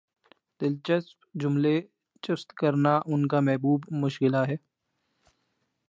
[0.61, 1.75] دلچسپ جملے
[2.23, 4.55] چست کرنا ان کامحبوب مشغلہ ہے